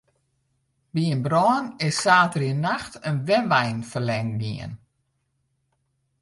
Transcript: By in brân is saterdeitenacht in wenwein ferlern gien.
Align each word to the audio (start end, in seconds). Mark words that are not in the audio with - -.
By 0.93 1.01
in 1.13 1.19
brân 1.27 1.63
is 1.87 1.95
saterdeitenacht 2.03 2.93
in 3.09 3.17
wenwein 3.27 3.79
ferlern 3.91 4.31
gien. 4.41 4.73